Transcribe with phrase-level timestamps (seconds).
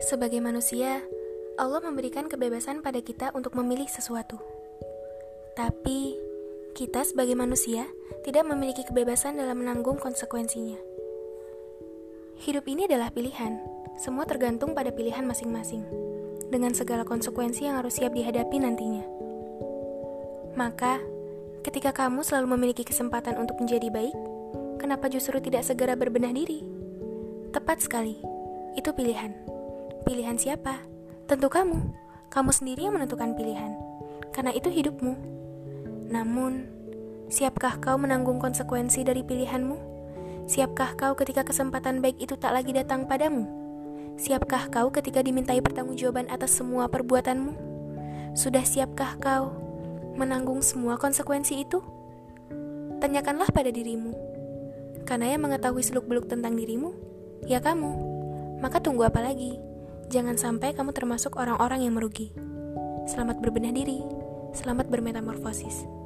[0.00, 1.04] Sebagai manusia,
[1.60, 4.40] Allah memberikan kebebasan pada kita untuk memilih sesuatu.
[5.52, 6.16] Tapi,
[6.72, 7.84] kita sebagai manusia
[8.24, 10.80] tidak memiliki kebebasan dalam menanggung konsekuensinya.
[12.40, 13.60] Hidup ini adalah pilihan,
[14.00, 15.84] semua tergantung pada pilihan masing-masing,
[16.48, 19.04] dengan segala konsekuensi yang harus siap dihadapi nantinya.
[20.56, 20.96] Maka,
[21.60, 24.16] ketika kamu selalu memiliki kesempatan untuk menjadi baik,
[24.80, 26.64] kenapa justru tidak segera berbenah diri?
[27.52, 28.16] Tepat sekali,
[28.80, 29.59] itu pilihan.
[30.00, 30.80] Pilihan siapa?
[31.28, 31.92] Tentu kamu.
[32.32, 33.76] Kamu sendiri yang menentukan pilihan.
[34.32, 35.12] Karena itu hidupmu.
[36.08, 36.66] Namun,
[37.28, 39.76] siapkah kau menanggung konsekuensi dari pilihanmu?
[40.48, 43.46] Siapkah kau ketika kesempatan baik itu tak lagi datang padamu?
[44.16, 47.54] Siapkah kau ketika dimintai pertanggungjawaban atas semua perbuatanmu?
[48.34, 49.54] Sudah siapkah kau
[50.18, 51.78] menanggung semua konsekuensi itu?
[52.98, 54.12] Tanyakanlah pada dirimu.
[55.04, 56.92] Karena yang mengetahui seluk-beluk tentang dirimu,
[57.46, 57.92] ya kamu.
[58.60, 59.69] Maka tunggu apa lagi?
[60.10, 62.34] Jangan sampai kamu termasuk orang-orang yang merugi.
[63.06, 64.02] Selamat berbenah diri,
[64.58, 65.99] selamat bermetamorfosis.